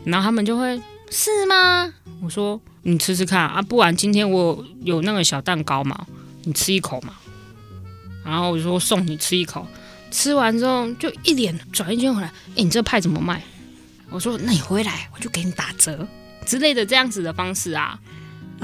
[0.04, 1.94] 然后他们就会是吗？
[2.20, 6.04] 我说你吃吃看啊，不然今天我有那个小蛋糕嘛，
[6.42, 7.14] 你吃一口嘛。
[8.24, 9.66] 然后我就说送你吃一口，
[10.10, 13.42] 吃完之后就一脸转一圈回来，哎，你这派怎么卖？
[14.10, 16.06] 我说那你回来我就给你打折
[16.44, 17.98] 之类的这样子的方式啊。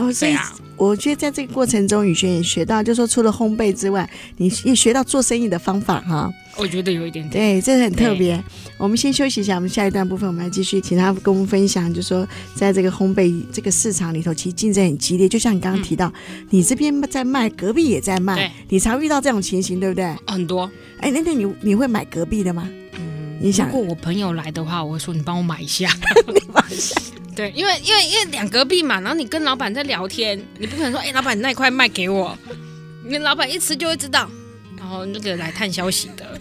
[0.00, 0.34] 哦，所以
[0.76, 4.08] 我觉得在这个过程中，雨轩也学到，就是说除了烘焙之外，
[4.38, 6.32] 你也学到做生意的方法哈。
[6.56, 8.42] 我觉得有一点点，对，这是很特别。
[8.78, 15.28] 我们先休息一下，我们下一段部分我们来继续，请他跟我们分享，就是说在这个烘焙这个市场里头，其实竞争很激烈。
[15.28, 20.14] 就像你刚刚提到，嗯、你这边在卖，隔壁也在卖，你常遇到这种情形，对不对？
[20.26, 20.70] 很多。
[20.98, 22.68] 哎，那那你你会买隔壁的吗？
[22.98, 23.09] 嗯，
[23.42, 25.88] 你想，如果我朋友来的话，我会说你帮我买一下，
[26.28, 26.94] 你买一下。
[27.34, 32.36] 对，因为因为因为两隔壁嘛，然后你跟老板在聊天，你不可能说，哎，老板你那一块卖给我，
[33.02, 34.28] 你老板一吃就会知道，
[34.76, 36.38] 然后那个来探消息的，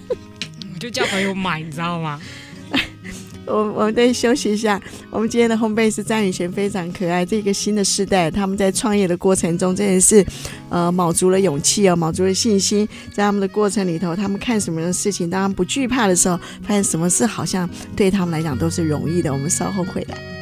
[0.74, 2.20] 我就叫朋友买，你知道吗？
[3.50, 10.26] 我我们再休息一下，我们今天的烘焙师张雨璇非常可爱，这个新的世代，他们在创业的过程中真的是，
[10.70, 19.34] 呃，卯足了勇气哦，卯足了信心，在他们的过程里头，他们看什么样的事情，当他们不惧怕的时候，发现什么事好像对他们来讲都是容易的。
[19.34, 20.39] 我们稍后回来。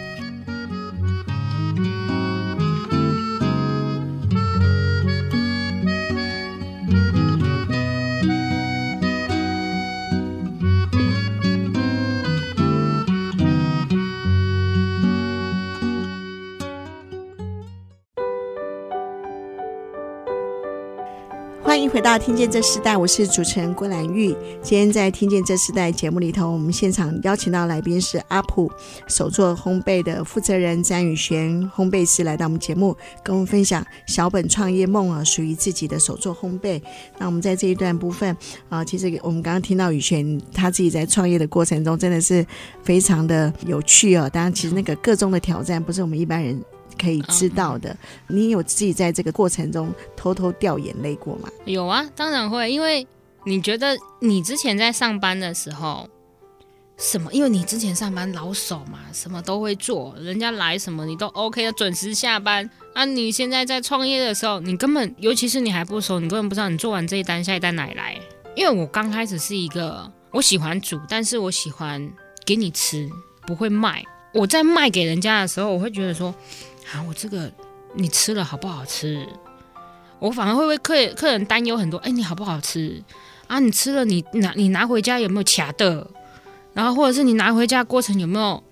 [22.07, 24.29] 到《听见这时代》，我是主持人郭兰玉。
[24.61, 28.71] 今天在《听见这时代》节目里头，我们现场邀请到来宾是阿普
[29.09, 36.81] 手作烘焙的负责人詹宇璇烘焙师来到我们节目，跟我们分享小本创业梦啊，属于自己的手作烘焙。
[37.17, 38.33] 那我们在这一段部分
[38.69, 42.45] 啊，其实我们刚刚听到宇璇他自己在创业的过程中，真的是
[42.83, 44.29] 非常的有趣哦。
[44.31, 46.57] 当然，其实那个个中的挑战，不是我们一般人。
[46.97, 47.95] 可以知道的，
[48.27, 51.49] 你有自己在这个过程中偷偷掉眼泪过吗？
[51.65, 53.07] 有啊，当然会，因为
[53.45, 56.09] 你觉得你之前在上班的时候，
[56.97, 57.31] 什么？
[57.31, 62.69] 因为你之前上班老手嘛，什么都会做，人家来什么你都 OK 的，准时下班。
[62.93, 68.19] 啊，你现在在创业的时候，你根本，尤其是你还不熟，你根本不知道你做完这一单，下一单哪来。
[68.55, 72.11] 因为我刚开始是一个，我喜欢煮，但是我喜欢
[72.43, 73.07] 给你吃，
[73.45, 74.03] 不会卖。
[74.33, 76.33] 我在卖给人家的时候，我会觉得说。
[76.91, 77.51] 啊，我这个
[77.93, 79.27] 你吃了好不好吃？
[80.19, 81.97] 我反而会为客客人担忧很多。
[81.99, 83.03] 哎，你好不好吃？
[83.47, 86.07] 啊，你吃了你拿你拿回家有没有卡的？
[86.73, 88.63] 然后或者是你拿回家过程有没有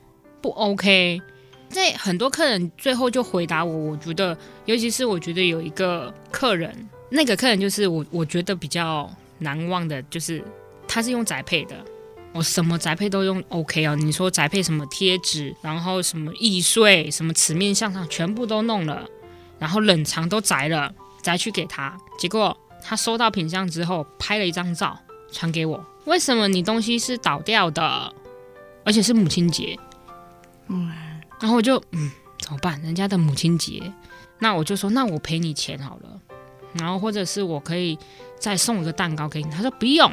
[0.42, 1.22] 不 OK？
[1.70, 10.44] 这很多客人最后就回答我，我觉得，尤其是我觉得有一个客人，那个客人就是我，我觉得比较难忘的，就是
[10.88, 11.76] 他是用宅配的，
[12.36, 13.96] 我什么宅配都用 OK 哦。
[13.96, 19.08] 你说宅配什么贴纸，然后什么易碎，什么瓷面向上，全部都弄了，
[19.58, 25.00] 然后冷藏都宅了，宅去给他，结果他收到品相之后，拍了一张照
[25.32, 25.82] 传给我。
[26.04, 28.14] 为什么你东西是倒掉的，
[28.84, 29.80] 而且是母亲节？
[30.68, 30.92] 嗯，
[31.40, 32.82] 然后我就嗯，怎么办？
[32.82, 33.82] 人家的母亲节，
[34.40, 36.20] 那我就说，那我赔你钱好了。
[36.74, 37.98] 然后或者是我可以
[38.38, 39.50] 再送一个蛋糕给你。
[39.50, 40.12] 他说不用。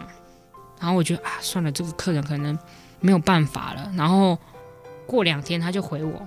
[0.83, 2.59] 然后我就啊，算了，这个客人可能
[2.99, 3.93] 没有办法了。
[3.97, 4.37] 然后
[5.07, 6.27] 过两天他就回我，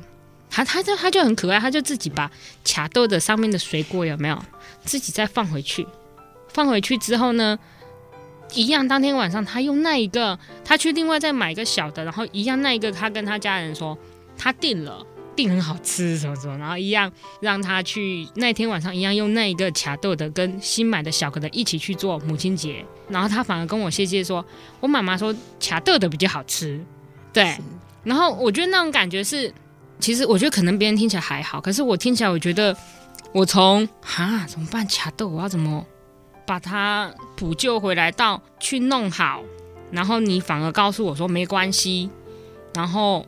[0.49, 2.31] 他他就他就很可爱，他就自己把
[2.63, 4.41] 卡豆的上面的水果有没有
[4.85, 5.85] 自己再放回去？
[6.47, 7.59] 放回去之后呢？
[8.53, 13.97] 一样，当天晚上他用那一个，他去另外再买一个小的，然后一样那一个，他跟他家人说
[14.37, 24.43] 他订了，订很好吃什么什么，然后一样让他去那天晚上一样用那一个卡豆的跟新买的小可的一起去做母亲节，然后他反而跟我谢谢说，
[24.79, 26.83] 我妈妈说卡豆的比较好吃，
[27.33, 27.57] 对，
[28.03, 29.53] 然后我觉得那种感觉是，
[29.99, 32.75] 其实我觉得可能别人听起来还好，可是我听起来我觉得
[33.33, 35.85] 我从哈怎么办卡豆我要怎么？
[36.47, 39.41] 把它补救回来，到去弄好，
[39.89, 42.07] 然后你反而告诉我说没关系，
[42.75, 43.25] 然后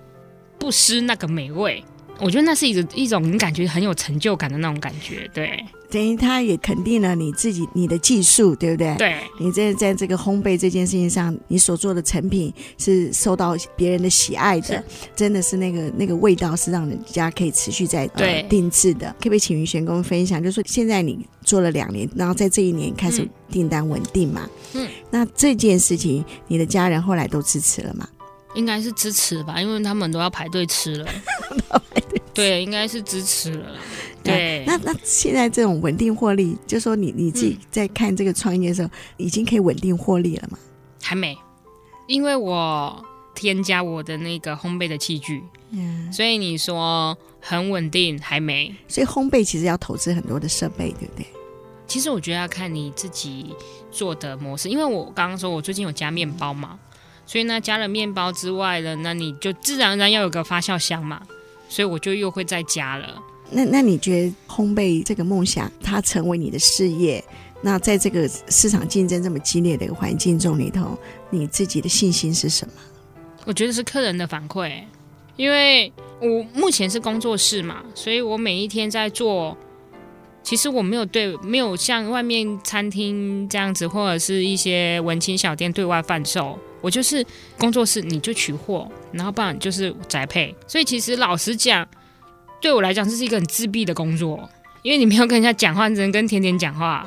[0.60, 1.84] 不失那个美味，
[2.20, 5.64] 我觉得那是一种一种你感觉很有成就感的那种感觉，对。
[5.90, 8.94] 等于他也肯定了你自己你的技术，对不对？
[8.98, 9.16] 对。
[9.40, 14.84] 你在在这个烘焙这件事情上，你所做的成品是受到别人的喜爱的，
[15.16, 19.08] 真的是那个那个味道是让人家可以持续在对、呃、定制的。
[19.18, 24.50] 可不可以请于璇跟我们分享，就是说现在你做了两年，然后在这一年开始订单稳定嘛？
[24.74, 24.86] 嗯。
[25.10, 28.06] 那这件事情，你的家人后来都支持了吗？
[28.58, 31.08] 应该是支持吧，因为他们都要排队吃了。
[32.34, 33.72] 对，应该是支持了。
[34.24, 40.58] 对，那那现在这种稳定获利，就说你你自己在看这个创业的时候，嗯、已经可以稳定获利了吗？
[41.02, 41.38] 还没，
[42.08, 45.42] 因为我添加我的那个烘焙的器具，
[45.72, 48.76] 嗯，所以你说很稳定还没。
[48.88, 51.26] 所以烘焙其实要投资很多的设备，对不对？
[51.88, 53.56] 其实我觉得要看你自己
[53.90, 56.78] 做的模式，因为我刚刚说我最近有加面包嘛，
[57.28, 61.22] 所以呢加了面包之外了，那你就自然而然要有个发酵箱嘛，
[61.70, 63.22] 所以我就又会再加了。
[63.52, 67.24] 那那你觉得烘焙这个梦想，它成为你的事业？
[67.62, 70.98] 那在这个市场竞争这么激烈的一个环境中里头，
[71.30, 72.74] 你自己的信心是什么？
[73.46, 74.84] 我觉得是客人的反馈，
[75.36, 79.58] 因为我目前是工作室嘛，所以我每一天在做，
[80.48, 87.22] 其实我没有对，没有像外面餐厅这样子，或者是一些文青小店对外贩售，我就是
[87.60, 91.86] 工作室，你就取货，然后不然就是宅配，所以其实老实讲。
[92.62, 94.50] 对我来讲，这是一个很自闭的工作，
[94.84, 97.06] 因为你没有跟人家讲话，只能跟甜甜讲话。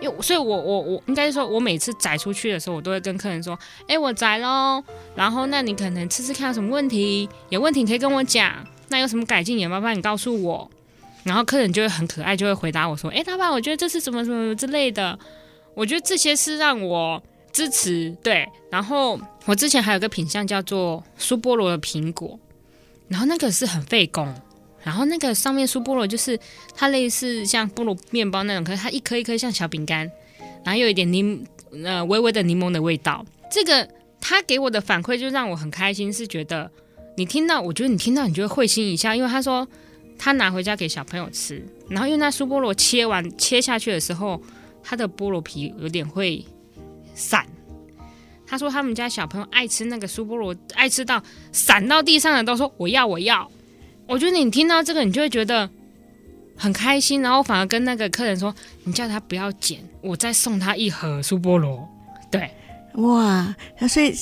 [0.00, 4.80] 因为，所以我我我应该说，我每次载出去的时候，我都会跟客人说：“哎，我载喽。”
[5.16, 8.54] 然后，那你可能吃吃看有什么问题，有问题可以跟我讲。
[8.90, 10.70] 那有什么改进也麻烦你告诉我。
[11.26, 15.18] 然后客人就会很可爱，就会回答我说：“哎，老板，我觉得这是什么什么之类的。”
[15.74, 17.20] 我觉得这些是让我
[17.52, 18.16] 支持。
[18.22, 22.38] 对，然后我之前还有个品相叫做酥菠萝的苹果，
[23.08, 24.32] 然后那个是很费工。
[24.84, 26.38] 然后那个上面酥菠萝就是
[26.76, 30.08] 它类似像菠萝面包那种，可是它一颗一颗像小饼干，
[30.64, 31.44] 然后有一点柠
[31.84, 33.26] 呃微微的柠檬的味道。
[33.50, 33.88] 这个
[34.20, 36.70] 他给我的反馈就让我很开心，是觉得
[37.16, 39.66] 你听到，我觉得你听到你就会会心一笑，因为他说
[40.18, 44.42] 他拿回家给小朋友吃，然后因为那酥菠萝切完切下去的时候，
[44.82, 46.44] 它的菠萝皮有点会
[47.14, 47.46] 散。
[48.46, 53.50] 他说他们家小朋友爱吃那个酥菠萝，爱吃到散到地上的都说我要我要。
[54.06, 55.68] 我觉得你听到这个，你就会觉得
[56.56, 61.88] 很开心，然后反而跟那个客人说：“你叫他不要捡，我再送他一盒酥菠萝。”
[62.30, 62.48] 对，
[62.94, 63.52] 哇，
[63.88, 64.14] 所以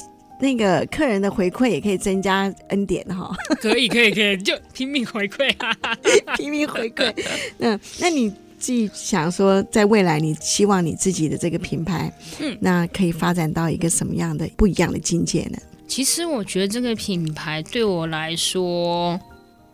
[0.44, 3.34] 那个客人的回馈也可以增加恩典哈。
[3.60, 5.50] 可以，可以，可以，就拼命回馈，
[6.36, 7.12] 拼命回馈。
[7.56, 8.28] 那那你
[8.58, 15.58] 自己想说，在未来，你希望你自己的这个品牌，嗯，那可以发展到一个什么样的不一样的境界呢？
[15.88, 19.18] 其实我觉得这个品牌对我来说。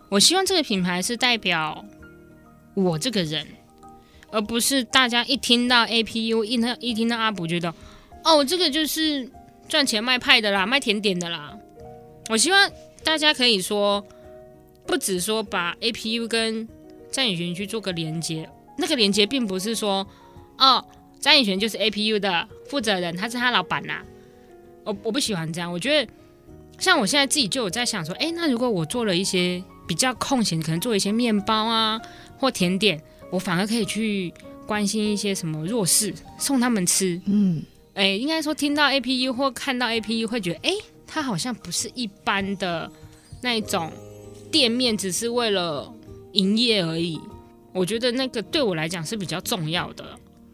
[0.08, 1.84] 我希望这个品牌是代表
[2.74, 3.46] 我这个人，
[4.32, 7.72] 而不是大家一听到 APU 一听一听到阿普觉得，
[8.24, 9.30] 哦，这个就是
[9.70, 11.56] 赚钱卖派的啦，卖甜点的啦。
[12.28, 12.70] 我希望
[13.02, 14.04] 大家可以说，
[14.86, 16.68] 不止说把 APU 跟
[17.10, 18.46] 张宇璇去做个连接，
[18.76, 20.06] 那个连接并不是说，
[20.58, 20.84] 哦，
[21.20, 24.02] 张宇璇就是 APU 的负责人，他是他老板呐。
[24.84, 26.12] 我我不喜欢这样，我觉得。
[26.78, 32.00] 像我现在自己就有在想说，哎，那如果我做了一些比较空闲，可能做一些面包啊
[32.38, 32.98] 或甜点，
[33.30, 34.32] 我反而可以去
[34.66, 37.20] 关心一些什么弱势，送他们吃。
[37.26, 37.62] 嗯，
[38.00, 40.72] 哎，应该说听到 APU 或看到 APU 会觉得，哎，
[41.06, 42.90] 它好像不是一般的
[43.42, 43.92] 那一种
[44.50, 45.92] 店面，只是为了
[46.32, 47.20] 营业而已。
[47.74, 50.04] 我觉得那个对我来讲是比较重要的。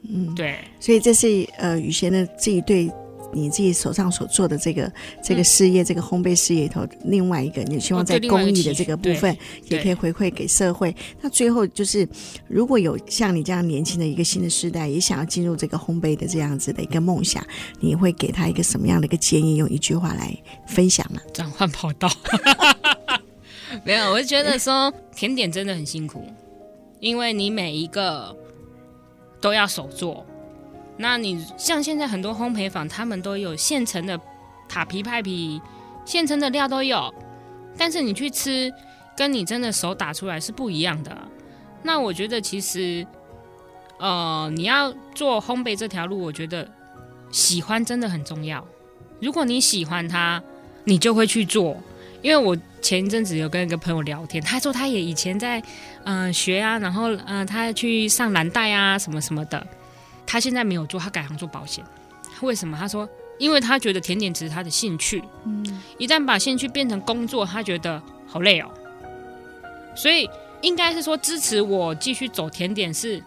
[0.09, 2.91] 嗯，对，所以这是呃雨贤的自己对。
[3.33, 4.91] 你自己手上所做的这个
[5.23, 9.37] 这个事业，嗯、这个烘焙事业里头，另外一个你希望在公益的这个部分，
[9.69, 10.95] 也可以回馈给社会。
[11.21, 12.09] 那最后就是，
[12.49, 17.45] 如果有像你这样年轻的一个新的世代，也想要进入这个烘焙的这样子的一个梦想，
[17.81, 19.57] 你会给他一个什么样的一个建议？
[19.57, 21.21] 用一句话来分享呢？
[21.33, 22.09] 转换跑道，
[23.85, 26.25] 没有，我就觉得说甜点真的很辛苦，
[27.01, 28.37] 因为你每一个
[29.41, 30.27] 都要手做。
[30.97, 34.19] 那你像现在很多烘焙坊，他们都有现成的
[34.69, 35.61] 塔皮派皮，
[36.05, 37.13] 现成的料都有，
[37.77, 38.73] 但是你去吃，
[39.17, 41.17] 跟你真的手打出来是不一样的。
[41.83, 43.07] 那我觉得其实，
[43.99, 46.69] 呃，你要做烘焙这条路，我觉得
[47.31, 48.67] 喜欢真的很重要。
[49.21, 50.43] 如果你喜欢它，
[50.85, 51.77] 你就会去做。
[52.23, 55.63] 因为我前一阵子有跟一个朋友聊天，他说他也以前在
[56.05, 59.65] 嗯、学啊，然后嗯、他去上蓝带啊什么什么的。
[60.27, 61.85] 他现在没有做，他改行做保险。
[62.43, 62.77] 为什么？
[62.77, 63.09] 他说，
[63.39, 65.23] 因为他觉得甜点只是他的兴趣。
[65.45, 68.69] 嗯，一旦把兴趣变成工作，他觉得好累哦。
[69.97, 70.29] 所以
[70.61, 73.23] 应该是说，支持我继续走甜点是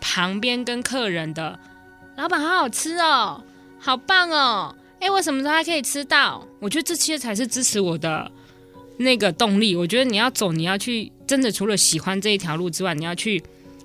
[0.00, 1.58] 旁边跟客人的
[2.16, 3.42] 老板，好好吃哦，
[3.78, 4.74] 好棒哦。
[5.00, 6.46] 哎，我什么时候还可以吃到？
[6.60, 8.30] 我觉得这些才是支持我的
[8.96, 9.76] 那个动力。
[9.76, 13.42] 我觉得你要走，你要去真的除了喜欢这一条路之外，你要去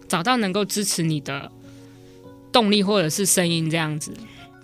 [0.07, 1.51] 找到能够支持你的。
[2.51, 4.11] 动力或者是声音这样子，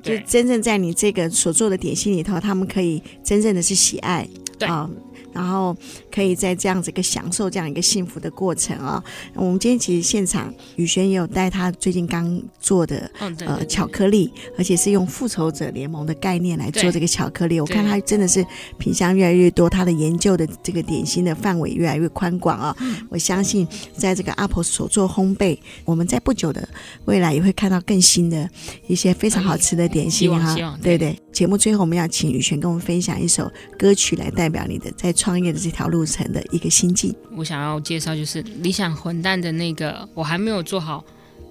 [0.04, 4.28] 就真正在你这个所做的点心里头，他们可以真正的是喜爱，
[4.58, 4.90] 对啊。
[5.34, 5.76] 然后
[6.14, 9.04] 可以在这样子一个享受这样一个幸福的过程啊！
[9.34, 17.60] 我们今天其实现场宇轩也有带他最近刚做的呃巧克力，而且是用复仇者联盟的概念来做这个巧克力。
[17.60, 18.46] 我看他真的是
[18.78, 22.76] 品相越来越多，他的研究的这个点心的范围越来越宽广啊！
[23.10, 26.68] 我相信在这个阿婆所做烘焙，我们在不久的
[27.06, 28.50] 未来也会看到更新的
[28.88, 30.78] 一些非常好吃的点心哈！
[30.82, 31.20] 对对。
[31.32, 37.16] 节目最后我们要请宇轩跟我们分享一首歌曲来代表你的在创业的这条路程的一个心境。
[37.38, 41.06] 我想要介绍就是理想混蛋的那个，我还没有做好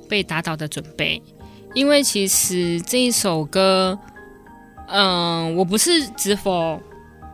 [0.08, 1.22] 被打倒的准备，
[1.72, 3.96] 因为其实这一首歌，
[4.88, 6.82] 嗯、我不是只否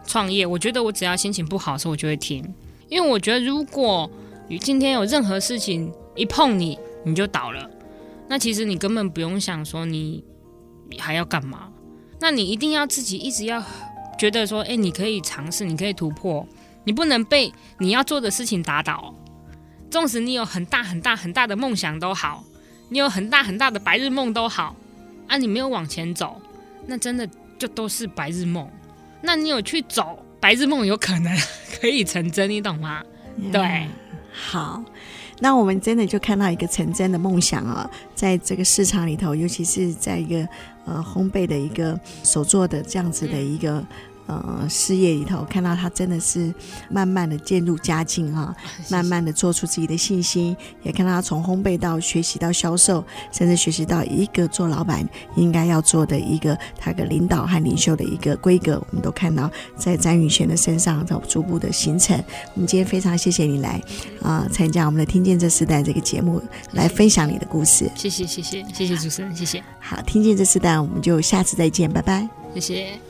[0.05, 2.45] 创业，我觉得我只要心情不好的时候我就会听，
[2.91, 4.11] 因为我觉得如果
[4.61, 7.71] 今天有任何事情一碰你你就倒了，
[8.29, 10.23] 那其实你根本不用想说你
[10.99, 11.71] 还要干嘛，
[12.21, 13.65] 那你一定要自己一直要。
[14.21, 16.47] 觉得说，哎，你可以尝试，你可以突破，
[16.85, 19.15] 你不能被你要做的事情打倒。
[19.91, 22.45] 纵使你有很大很大很大的梦想都好，
[22.91, 24.77] 你有很大很大的白日梦都好，
[25.27, 26.39] 啊，你没有往前走，
[26.87, 27.27] 那真的
[27.59, 28.69] 就都是白日梦。
[29.23, 31.35] 那你有去走，白日梦有可能
[31.81, 33.03] 可以成真，你懂吗？
[33.39, 33.89] 嗯、对，
[34.31, 34.85] 好。
[35.43, 40.47] 那我们真的就看到一个成真的梦想啊，在这个市场里头，尤其是在一个
[40.85, 43.83] 呃烘焙的一个手做的这样子的一个。
[44.31, 46.55] 呃，事业里头看到他真的是
[46.89, 48.55] 慢慢的渐入佳境哈，
[48.89, 55.07] 慢慢的做出自己的信心，也看到他从烘焙到学习到销售，甚至学习到一个做老板
[55.37, 62.17] 应该要做的一个他的领导和领袖的一个规格，我们都看到在詹宇轩的身上在逐步的形成。
[62.55, 63.41] 我们今天非常谢谢。
[63.51, 63.83] 你来
[64.23, 66.41] 啊，参、呃、加我们的听见这时代这个节目，
[66.73, 67.91] 来分享你的故事。
[67.97, 68.25] 谢谢。
[68.25, 68.65] 谢谢。
[68.73, 68.97] 谢谢。
[68.97, 69.65] 主持人，谢谢。
[69.81, 72.29] 好，听见这时代，我们就下次再见，拜拜。
[72.55, 73.10] 谢谢。